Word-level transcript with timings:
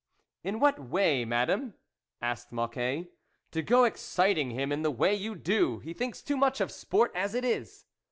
2" 0.41 0.49
In 0.49 0.59
what 0.59 0.79
way, 0.79 1.23
Madame?" 1.25 1.75
asked 2.23 2.51
Moc 2.51 2.73
quet. 2.73 3.05
"To 3.51 3.61
go 3.61 3.83
exciting 3.83 4.49
him 4.49 4.71
in 4.71 4.81
the 4.81 4.89
way 4.89 5.13
you 5.13 5.35
do; 5.35 5.77
he 5.77 5.93
thinks 5.93 6.23
too 6.23 6.37
much 6.37 6.59
of 6.59 6.71
sport 6.71 7.11
as 7.13 7.35
it 7.35 7.45
is." 7.45 7.85